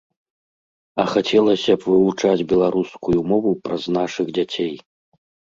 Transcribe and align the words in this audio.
А 1.01 1.05
хацелася 1.11 1.75
б 1.83 1.87
вывучаць 1.91 2.47
беларускую 2.53 3.19
мову 3.33 3.55
праз 3.69 3.83
нашых 3.99 4.33
дзяцей. 4.39 4.75